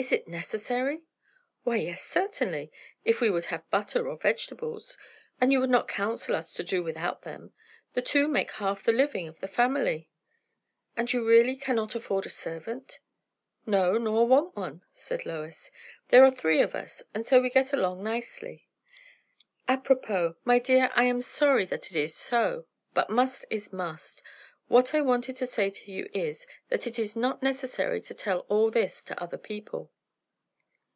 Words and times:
"Is 0.00 0.12
it 0.12 0.28
necessary?" 0.28 1.02
"Why, 1.64 1.74
yes, 1.74 2.04
certainly, 2.04 2.70
if 3.04 3.20
we 3.20 3.30
would 3.30 3.46
have 3.46 3.68
butter 3.68 4.08
or 4.08 4.16
vegetables; 4.16 4.96
and 5.40 5.50
you 5.52 5.58
would 5.58 5.68
not 5.70 5.88
counsel 5.88 6.36
us 6.36 6.52
to 6.52 6.62
do 6.62 6.84
without 6.84 7.22
them. 7.22 7.52
The 7.94 8.00
two 8.02 8.28
make 8.28 8.52
half 8.52 8.84
the 8.84 8.92
living 8.92 9.26
of 9.26 9.40
the 9.40 9.48
family." 9.48 10.08
"And 10.96 11.12
you 11.12 11.26
really 11.26 11.56
cannot 11.56 11.96
afford 11.96 12.26
a 12.26 12.30
servant?" 12.30 13.00
"No, 13.66 13.94
nor 13.98 14.24
want 14.28 14.54
one," 14.54 14.84
said 14.92 15.26
Lois. 15.26 15.72
"There 16.10 16.24
are 16.24 16.30
three 16.30 16.62
of 16.62 16.76
us, 16.76 17.02
and 17.12 17.26
so 17.26 17.40
we 17.40 17.50
get 17.50 17.72
along 17.72 18.04
nicely." 18.04 18.68
"Apropos; 19.66 20.36
My 20.44 20.60
dear, 20.60 20.90
I 20.94 21.06
am 21.06 21.22
sorry 21.22 21.64
that 21.66 21.90
it 21.90 21.96
is 21.96 22.14
so, 22.14 22.66
but 22.94 23.10
must 23.10 23.44
is 23.50 23.72
must. 23.72 24.22
What 24.68 24.92
I 24.94 25.00
wanted 25.00 25.34
to 25.36 25.46
say 25.46 25.70
to 25.70 25.90
you 25.90 26.10
is, 26.12 26.46
that 26.68 26.86
it 26.86 26.98
is 26.98 27.16
not 27.16 27.42
necessary 27.42 28.02
to 28.02 28.12
tell 28.12 28.40
all 28.50 28.70
this 28.70 29.02
to 29.04 29.18
other 29.18 29.38
people." 29.38 29.90